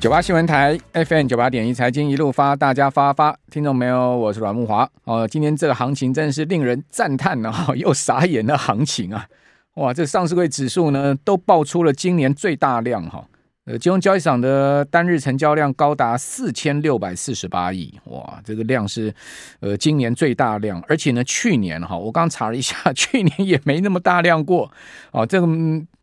[0.00, 4.16] 九八新闻台 FM 九八点一财经一路发，大家发发，听众没有？
[4.16, 5.26] 我是阮木华哦。
[5.26, 9.26] 今天这个行情真的是令人赞叹啊， 又傻眼的行情啊！
[9.74, 13.24] 哇，这上市柜指数呢都爆出了今年最大量哈。
[13.64, 19.12] 呃，金融交易场的单日成交量高达四千六百四十八亿，哇，这个量是
[19.58, 24.70] 呃今年最大量，而且呢，去年哈，我刚查了一下， 去年也没那么大量过
[25.10, 25.48] 哦，这个。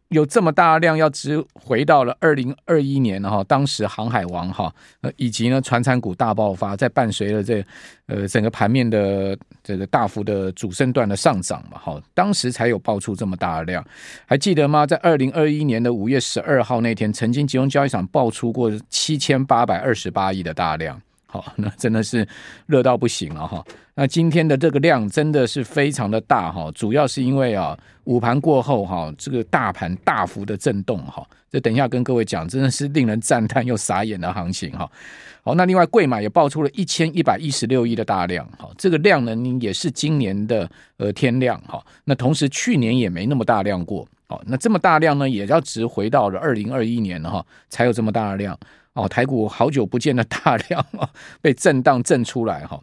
[0.09, 7.65] 有这么大量，要直回到了二零二一年哈，当时航海王哈，呃，以及呢，船产股大爆发，在伴随了这
[8.05, 13.83] 呃整个盘面的这个大幅的主升段的上涨嘛，哈，当时才有爆出这么大的量，
[14.27, 14.85] 还记得吗？
[14.85, 21.01] 在二零二一年的五月十二号那天，曾经集中交易场爆出过七千八百二十八亿的大量。
[21.35, 22.25] 好， 那真的是
[22.65, 23.63] 热到不行了哈。
[23.93, 31.25] 那今天的这个量真的是非常的大哈，主要是因为啊，午盘过后哈，这个大盘大幅的震动哈。
[31.51, 34.89] 这等一下跟各位讲，真的是令人赞叹又傻眼的行情哈。
[35.43, 41.85] 好，那另外贵买也爆出了一千一百一十六亿的大量哈，这个量呢也是今年的呃天量哈。
[42.05, 44.07] 那同时去年也没那么大量过。
[44.27, 48.57] 哦，那这么大量呢，也要直回到了二零二一年了哈，才有这么大的量。
[48.93, 51.09] 哦，台股好久不见的大量啊，
[51.41, 52.81] 被震荡震出来哈。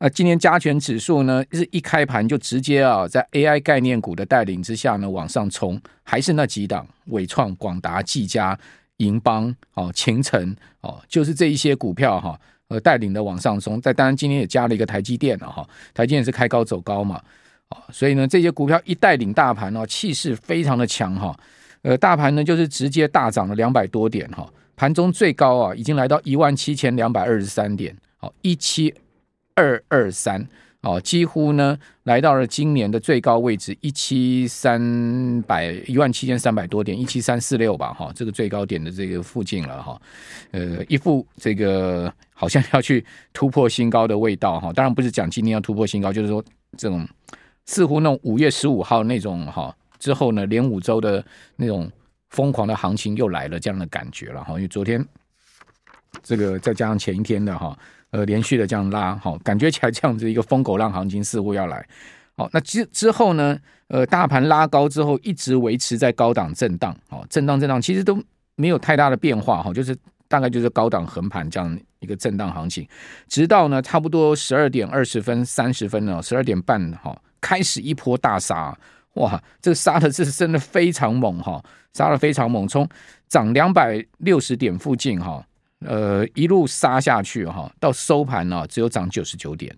[0.00, 8.58] 那今天加权指数呢，是一开盘就直接啊，在 AI 概念股的带领之下呢，往上冲，还是那几档，伟创、广达、技嘉、
[8.96, 13.80] 银邦、哦、勤诚哦，就是这一些股票哈，呃，带领的往上冲。
[13.80, 17.22] 在当然，今天也加了一个台积电了哈，台积电是开高走高嘛，
[17.92, 21.36] 所以呢，这些股票一带领大盘哦，气势非常的强哈。
[21.82, 24.46] 呃，大盘呢就是直接大涨了两百多点哈。
[24.76, 28.94] 盘中最高啊，已经来到一万七千两百二十三点，好，一七
[29.54, 30.46] 二二三，
[30.80, 40.00] 哦，几乎呢来到了今年的最高位置一七三百一万七千三百多点，一七三四六吧，哈，这个最高点的这个附近了哈，
[40.52, 46.42] 呃，一副这个好像要去突破新高的味道哈，当然不是讲今天要突破新高，就是说
[46.78, 47.06] 这种
[47.66, 51.24] 似乎那种五月十五号那种哈之后呢，连五周的
[51.56, 51.90] 那种。
[52.30, 55.04] 疯狂的行情又来了，这样的感觉了哈，因为昨天
[56.22, 57.76] 这个再加上前一天的哈，
[58.12, 61.84] 呃，连续的这样拉哈，感觉起来这样子一个疯狗浪行情似乎要来。
[62.36, 63.58] 好，那之之后呢，
[63.88, 68.16] 呃，大盘拉高之后一直维持在高档震荡，哦，震荡震荡，其实都
[68.54, 69.96] 没有太大的变化哈，就是
[70.28, 72.86] 大概就是高档横盘这样一个震荡行情，
[73.26, 78.76] 直到呢差不多十二点二十分、三十分呢，十二点半哈，开始一波大杀。
[79.14, 81.60] 哇，这杀的是真的非常猛哈，
[81.92, 82.88] 杀的非常猛，从
[83.26, 85.44] 涨两百六十点附近哈，
[85.80, 89.76] 呃，一路杀下去哈，到收盘呢只有涨九十九点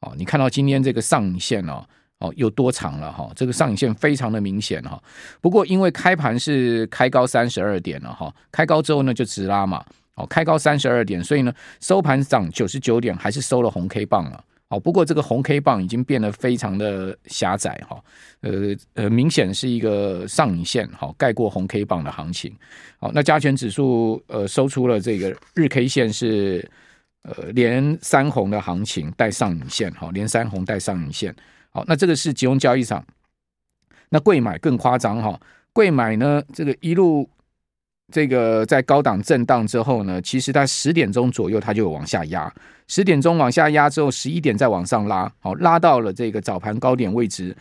[0.00, 0.12] 哦。
[0.18, 1.82] 你看到今天这个上影线哦，
[2.18, 3.32] 哦有多长了哈？
[3.34, 5.02] 这个上影线非常的明显哈。
[5.40, 9.82] 不过因为开盘是开高三十二点了哈，开高之后呢就直拉嘛，
[10.16, 11.50] 哦，开高三十二点，所以呢
[11.80, 14.44] 收盘涨九十九点，还是收了红 K 棒了。
[14.74, 18.02] 好，不过这个红 K 棒已经变得非常的狭窄哈，
[18.40, 22.52] 呃呃，明显是一个上影线好盖过红 K 棒的行情。
[22.98, 26.68] 好，那加权指数呃收出了这个日 K 线是
[27.22, 31.32] 呃连三红的行情带上影线哈，连三红带上影线。
[31.70, 33.06] 好，那这个是集中交易场，
[34.08, 35.40] 那贵买更夸张哈，
[35.72, 37.30] 贵买呢这个一路。
[38.12, 42.52] 这个在高档震荡之后呢，其实在十点钟左右它就有往下压，
[42.86, 47.56] 十点钟往下压之后，十一点再往上拉，好，拉到了这个早盘高点位置，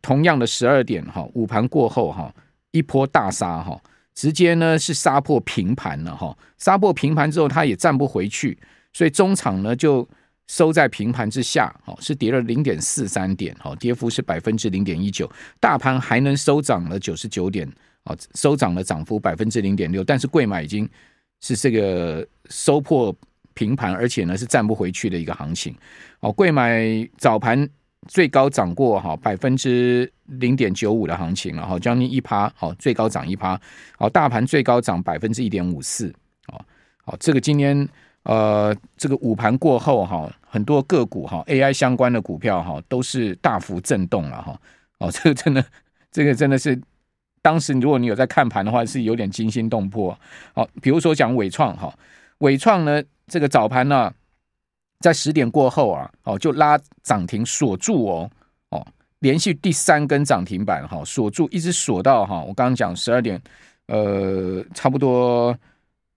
[0.00, 2.34] 同样的十二点哈，午盘过后哈，
[2.70, 3.78] 一波大杀哈，
[4.14, 8.58] 直接呢是杀破平盘了哈，杀破平盘之后它也站不回去，
[8.94, 10.08] 所以中场呢就
[10.48, 17.70] 收在平盘之下，好，是跌了零点四三点，好，跌幅是百分之零点一九，大盘还能收涨了九十九点。
[18.04, 20.88] 哦，收涨的涨幅百分之零点六，但是贵买已经
[21.40, 23.14] 是这个收破
[23.54, 25.72] 平盘，而且呢是站不回去的一个行情。
[26.18, 26.84] 哦，贵买
[27.16, 27.68] 早盘
[28.08, 33.60] 最高涨过哈百分之零点九五的行情了哈，将近一趴，好，最高涨一趴。
[33.96, 36.12] 好，大盘最高涨百分之一点五四。
[36.48, 36.60] 哦，
[37.04, 37.88] 好，这个今天
[38.24, 44.60] 呃这个午盘过后哈，很多个股哈 AI 相关的股票哈都是大幅震动了哈。
[44.98, 45.64] 哦，这个真的，
[46.10, 46.76] 这个真的是。
[47.42, 50.16] 当时如果你有在看盘的话，是有点惊心动魄。
[50.54, 51.92] 好，比如说讲纬创哈，
[52.38, 54.12] 纬创呢这个早盘呢，
[55.00, 58.30] 在十点过后啊，哦就拉涨停锁住哦，
[58.70, 58.86] 哦
[59.18, 63.42] 连续第三根涨停板哈，锁住一直锁到哈，我刚刚讲十二点，
[63.88, 65.56] 呃差不多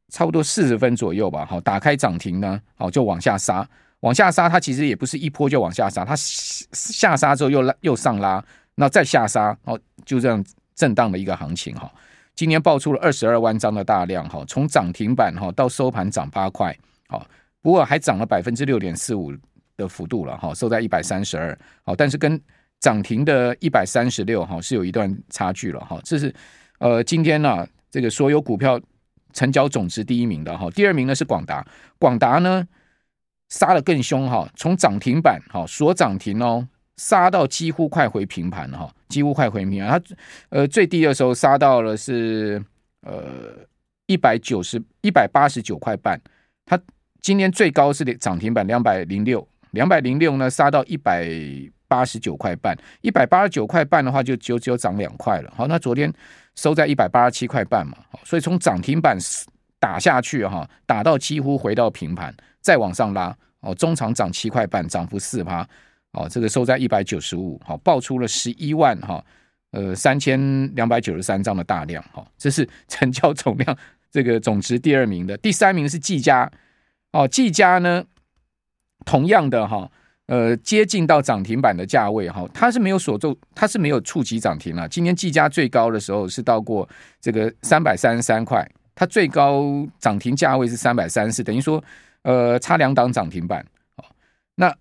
[0.10, 3.68] 差不多四十分左右吧，好打开涨停呢，好就往下杀，
[4.02, 8.44] 往下杀它其实也不是一波就往下杀，它下杀之后又拉又上拉，
[8.76, 10.46] 那再下杀，哦就这样。
[10.76, 11.92] 震荡的一个行情哈，
[12.36, 16.78] 今天爆出了二十二万张的大量哈，从涨停板哈到收盘涨八块，
[17.08, 17.26] 好，
[17.62, 19.34] 不过还涨了百分之六点四五
[19.78, 22.40] 的幅度了哈，收在一百三十二，好，但是跟
[22.82, 26.34] 涨停的一百三十六哈是有一段差距了哈，这是
[26.80, 28.80] 呃今天呢这个所有股票
[29.32, 31.66] 成交总值第一名的哈，第二名呢是广达，
[31.98, 32.68] 广达呢
[33.48, 36.68] 杀得更凶哈，从涨停板哈锁涨停哦。
[36.98, 39.90] 杀到几乎快回平盘哈，几乎快回平盘。
[40.00, 40.16] 它
[40.50, 42.64] 呃最低的时候杀到了是
[43.02, 43.54] 呃
[44.06, 46.20] 一百九十一百八十九块半，
[46.66, 46.80] 它
[47.22, 51.28] 今天最高是涨停板两百零六，两百零六呢杀到一百
[51.88, 55.52] 八十九块半，一百八十九块半的话就只有只有涨两块了。
[55.56, 56.12] 好，那昨天
[56.56, 59.18] 收在一百八十七块半嘛，所以从涨停板
[59.80, 65.68] 打下去哈，打到几乎回到平盘，再往上拉哦，中长涨七块半，涨幅四趴。
[66.16, 69.24] 哦，这个收在一百九十五，好，爆出了十一万哈，
[69.72, 73.78] 呃，三千两百九十三张的大量，哈，这是成交总量
[74.10, 76.50] 这个总值第二名的，第三名是技嘉，
[77.12, 78.06] 哦，技嘉呢，
[79.06, 79.92] 同样的哈，
[80.28, 84.88] 呃，接近到涨停板的价位哈，它是没有锁住，它是没有触及涨停了。
[84.88, 86.88] 今天技嘉最高的时候是到过
[87.20, 88.66] 这个三百三十三块，
[88.96, 91.84] 它最高涨停价位是三百三十四，等于说
[92.22, 93.60] 呃，差两档涨停板，
[93.98, 94.06] 哦，
[94.56, 94.74] 那。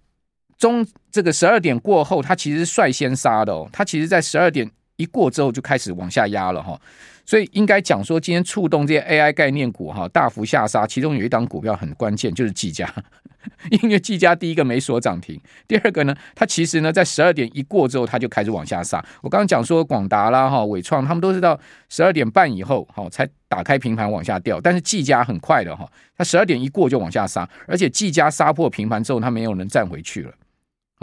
[0.59, 3.69] 中这个十二点过后，它其实率先杀的哦。
[3.73, 6.81] 它其实，在十二点一过之后，就开始往下压了哈。
[7.27, 10.87] 所以应该讲说，今天触动这些 AI 概念股哈，大幅下杀。
[10.87, 12.93] 其中有一档股票很关键，就是技嘉，
[13.83, 19.03] 因为技嘉第一个没锁涨停，第二个呢，它其实呢在十二点一过之后，它就开始往下杀。
[19.23, 21.59] 我刚刚讲说广达啦哈、纬创，他们都是到
[21.89, 30.33] 十二点半以后哈才打开平盘往下掉，但是技嘉很快的哈，它十二点一过就往下杀，而且技嘉杀破平盘之后，它没有人站回去了。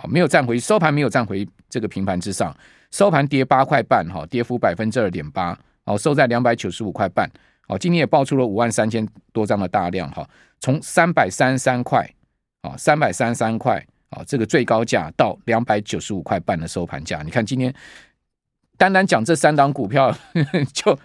[0.10, 2.56] 没有站回收盘，没有站回这个平盘之上，
[2.90, 7.30] 收盘跌八块半，哈，跌幅百分之二点八，哦，收在两百九十五块半，
[7.68, 10.28] 哦，今天也爆出了五万三千多张的大量，哈，
[10.60, 12.10] 从三百三十三块，
[12.62, 17.72] 啊，三百三十三块，啊，这个最高价到两百九十五块半的收盘价，你看今天
[18.78, 20.12] 单单讲这三档股票
[20.74, 20.98] 就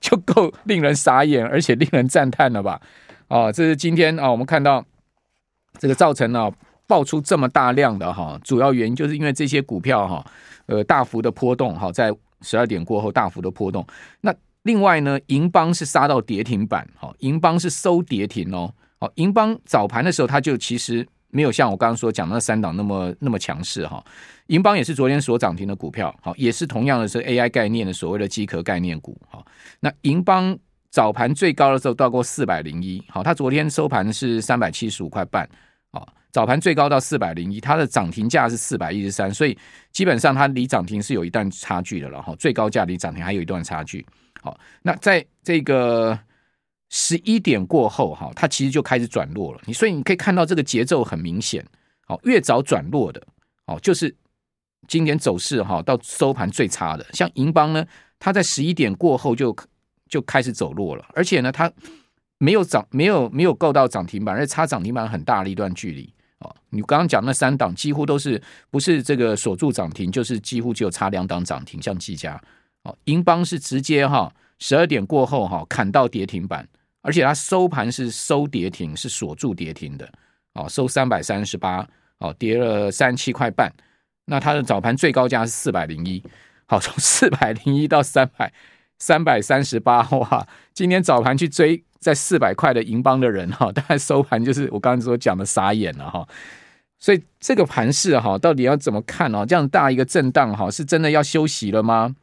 [0.00, 2.80] 就够令人傻眼，而且令人赞叹了吧？
[3.26, 4.84] 哦，这是今天啊，我们看到
[5.78, 6.52] 这个造成了。
[6.86, 10.24] 爆出这么大量的哈，主要原因就是因为这些股票哈，
[10.66, 13.86] 呃，大幅的波动哈，在十二点过后大幅的波动。
[14.20, 24.04] 那另外呢，银邦是杀到跌停板，哈，银邦是收跌停哦，好，银邦早盘的时候它就其实没有像我刚刚所讲的那三档那么那么强势哈。
[24.48, 29.42] 银邦也是昨天所涨停的股票，好，也是同样的是 AI 概念的所谓的机壳概念股，哈。
[29.80, 30.56] 那银邦
[30.90, 35.48] 早盘最高的时候到过四百零一，好，它昨天收盘是三百七十五块半，
[36.32, 39.56] 早盘最高到四百零一，它的涨停价是四百一十三，所以
[39.92, 42.34] 基本上它离涨停是有一段差距的了哈。
[42.36, 44.04] 最高价离涨停还有一段差距。
[44.40, 46.18] 好，那在这个
[46.88, 49.60] 十一点过后哈，它其实就开始转弱了。
[49.66, 51.62] 你所以你可以看到这个节奏很明显。
[52.06, 53.22] 好，越早转弱的，
[53.66, 54.14] 哦，就是
[54.88, 57.06] 今天走势哈到收盘最差的。
[57.12, 57.86] 像银邦呢，
[58.18, 59.54] 它在十一点过后就
[60.08, 61.70] 就开始走弱了，而且呢，它
[62.38, 66.12] 没有涨，没有没有够到涨停板，而且差涨停板很大的一段距离。
[66.70, 68.40] 你刚刚讲那三档几乎都是
[68.70, 72.40] 不是这个锁住涨停，就是几乎只有差两档涨停，像技嘉，
[72.84, 76.66] 哦，银邦是直接哈十二点过后哈砍到跌停板，
[77.02, 80.10] 而且它收盘是收跌停，是锁住跌停的，
[80.54, 81.86] 哦，收三百三十八，
[82.18, 83.72] 哦，跌了三七块半，
[84.24, 86.22] 那它的早盘最高价是四百零一，
[86.66, 88.52] 好，从四百零一到三百
[88.98, 91.84] 三百三十八，哇，今天早盘去追。
[92.02, 96.26] 在四百块的银邦的人哈，大概收盘就是我刚才所讲的傻眼了哈。
[96.98, 99.46] 所以这个盘势哈，到底要怎么看哦？
[99.46, 102.14] 这样大一个震荡哈，是真的要休息了吗？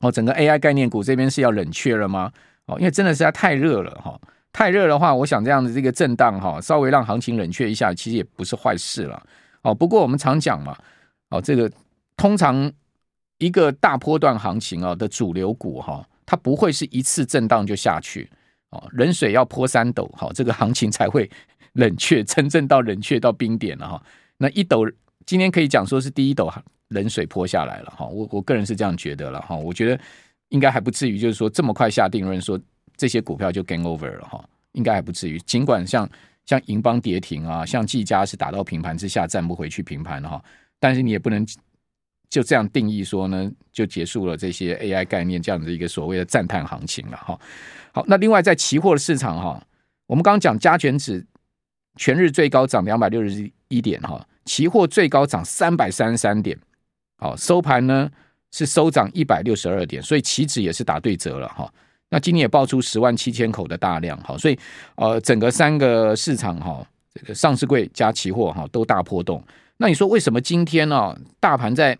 [0.00, 2.30] 哦，整个 AI 概念股这边是要冷却了吗？
[2.66, 4.20] 哦，因为真的是太热了哈，
[4.52, 9.22] 太热的话，我想这样的这个震荡哈，稍微让行情冷却一下，其实也不是坏事了。
[9.62, 10.76] 哦，不过我们常讲嘛，
[11.30, 11.70] 哦，这个
[12.16, 12.70] 通常
[13.38, 18.30] 一个大波段行情啊的主流股哈，它不会是一次震荡就下去。
[18.70, 21.28] 哦，冷水要泼三斗，好，这个行情才会
[21.72, 24.02] 冷却， 真正到冷却到冰点了哈。
[24.36, 24.84] 那一斗
[25.24, 26.52] 今天可以讲说是第一斗
[26.88, 28.06] 冷水泼下来了哈。
[28.06, 29.56] 我我个人是这样觉得了哈。
[29.56, 30.00] 我觉得
[30.48, 32.58] 应该还不至于，就是说这么快下定论说
[32.96, 34.44] 这些股票就 game over 了哈。
[34.72, 35.38] 应该还不至于。
[35.40, 36.08] 尽管像
[36.44, 40.44] 像银邦跌停啊，像技嘉是打到平盘之下站不回去平盘了哈，
[40.78, 41.44] 但是你也不能
[42.30, 47.38] 就这样定义说呢，就结束了这些 AI 概念这样的一个所谓的赞叹行情了哈。
[47.92, 49.62] 好，那另外在期货的市场哈，
[50.06, 51.26] 我们刚刚讲加权指
[51.96, 56.56] 全日最高涨两百六十一点哈，期货最高涨三百三十三点，
[57.16, 58.10] 好，收盘呢
[58.50, 61.72] 是收涨一百六十二点，所以期指也是打对折了哈。
[62.10, 64.58] 那今年也爆出十万七千口的大量哈，所以
[64.96, 69.42] 呃，整个三个市场哈，这个上市柜加期货哈都大波动。
[69.76, 71.16] 那你说为什么今天呢？
[71.38, 71.96] 大盘在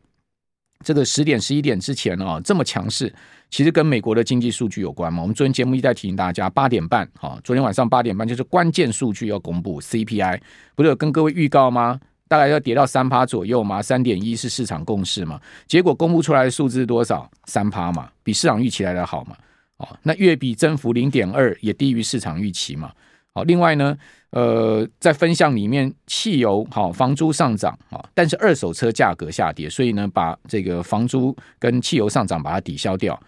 [0.85, 3.13] 这个十点十一点之前呢这么强势？
[3.51, 5.23] 其实跟美国的经济数据有关嘛。
[5.23, 10.41] 我们昨天节目一再提醒大家，八点半哈，昨天晚上八点半就是关键数据要公布 CPI，
[10.75, 11.99] 不是有跟各位预告吗？
[12.29, 15.41] 大概要跌到三趴左右嘛，三点一是市场共识嘛。
[15.67, 17.29] 结果公布出来的数字是多少？
[17.47, 19.35] 三趴嘛，比市场预期来的好嘛。
[19.79, 22.93] 哦，那月比增幅零点二，也低于市场预期嘛。
[23.39, 23.97] 好，另外呢，
[24.31, 33.19] 呃，在分项里面，汽油好，房租上涨啊，但是二手车价格下跌，所以呢，把这个房租跟汽油上涨把它抵消掉。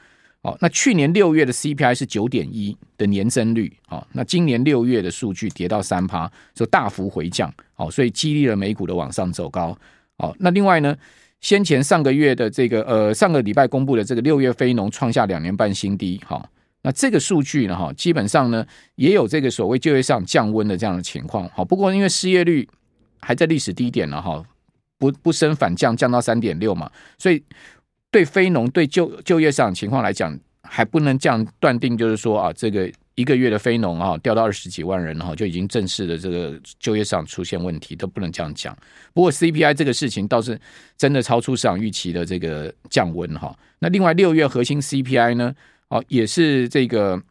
[0.42, 9.78] 好，那去年六月的 CPI 是九点一的年增率，好，那今年六月的数据跌到三趴，就大幅回降，好，所以激励了美股的往上走高。
[10.18, 10.96] 好，那另外呢？
[11.40, 16.46] 先前上个月的这个呃上个礼拜公布的这个六月非农创下两年半新低，哈，
[16.82, 22.68] 那这个数据呢，哈，基本上呢也有这个所谓就业上降温的这样的情况，好，不过因为失业率
[23.20, 24.42] 还在历史低点了，哈，
[24.98, 27.42] 不不升反降，降到三点六嘛，所以
[28.10, 32.90] 对非农对就就业上情况来讲，还不能这样断定，就是说啊这个。
[33.16, 38.74] 一个月的非农啊，掉到二十几万人哈，就已经正式的这个就业上出现问题，都不能这样讲。
[39.12, 40.58] 不过 CPI 这个事情倒是
[40.96, 43.54] 真的超出市场预期的这个降温哈。
[43.80, 45.54] 那另外六月核心 CPI 呢，
[45.90, 47.22] 哦也是这个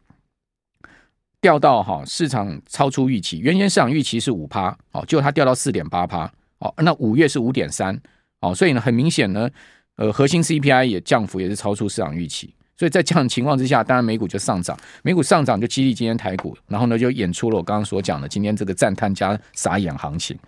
[1.40, 8.00] 掉到哈市场超出预期，原先市场预期是五趴，哦，结果它掉到四点八趴，哦，那五月是五点三，
[8.40, 9.50] 哦，所以呢很明显呢，
[9.96, 12.54] 呃核心 CPI 也降幅也是超出市场预期。
[12.76, 20.38] 所以在这样情况之下，当然美股就上涨，美股上涨就激励今天台股，然后呢就演出了我刚刚所讲的今天这个赞叹加傻眼行情。